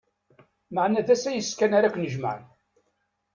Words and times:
Maɛna 0.73 1.01
d 1.07 1.09
asayes 1.13 1.51
kan 1.53 1.75
ara 1.77 1.93
ken-ijemɛen. 1.93 2.43